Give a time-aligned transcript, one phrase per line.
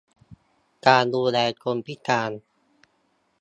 [0.87, 2.31] การดูแลคนพิการ